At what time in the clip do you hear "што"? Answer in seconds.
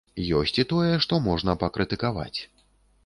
1.05-1.21